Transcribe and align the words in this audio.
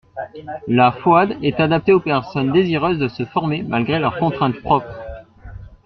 La 0.67 0.91
FOAD 0.93 1.37
est 1.43 1.59
adaptée 1.59 1.93
aux 1.93 1.99
personnes 1.99 2.51
désireuses 2.51 2.97
de 2.97 3.07
se 3.07 3.23
former 3.23 3.61
malgré 3.61 3.99
leurs 3.99 4.17
contraintes 4.17 4.59
propres. 4.59 4.99